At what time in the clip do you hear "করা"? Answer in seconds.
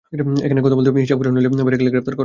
2.13-2.15